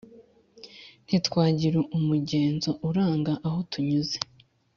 ntitwagira 1.05 1.79
umugenzo 1.97 2.69
uranga 2.87 3.33
aho 3.47 3.59
tunyuze, 3.71 4.17